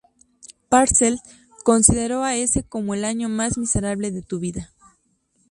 Parcells 0.67 1.21
consideró 1.63 2.23
a 2.23 2.35
ese 2.35 2.63
como 2.63 2.95
el 2.95 3.05
año 3.05 3.29
más 3.29 3.59
miserable 3.59 4.09
de 4.09 4.23
tu 4.23 4.39
vida. 4.39 4.73